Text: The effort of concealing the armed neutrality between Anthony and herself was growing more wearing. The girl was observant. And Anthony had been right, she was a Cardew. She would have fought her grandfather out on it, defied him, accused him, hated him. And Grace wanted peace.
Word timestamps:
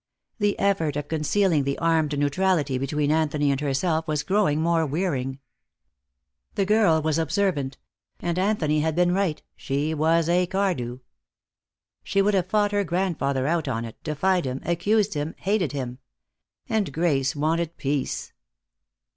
The 0.39 0.57
effort 0.57 0.95
of 0.95 1.07
concealing 1.07 1.63
the 1.63 1.77
armed 1.77 2.17
neutrality 2.17 2.79
between 2.79 3.11
Anthony 3.11 3.51
and 3.51 3.61
herself 3.61 4.07
was 4.07 4.23
growing 4.23 4.59
more 4.59 4.83
wearing. 4.83 5.37
The 6.55 6.65
girl 6.65 7.03
was 7.03 7.19
observant. 7.19 7.77
And 8.19 8.39
Anthony 8.39 8.79
had 8.79 8.95
been 8.95 9.11
right, 9.13 9.43
she 9.55 9.93
was 9.93 10.27
a 10.27 10.47
Cardew. 10.47 11.01
She 12.03 12.19
would 12.19 12.33
have 12.33 12.49
fought 12.49 12.71
her 12.71 12.83
grandfather 12.83 13.45
out 13.45 13.67
on 13.67 13.85
it, 13.85 14.01
defied 14.03 14.45
him, 14.45 14.61
accused 14.65 15.13
him, 15.13 15.35
hated 15.37 15.71
him. 15.71 15.99
And 16.67 16.91
Grace 16.91 17.35
wanted 17.35 17.77
peace. 17.77 18.33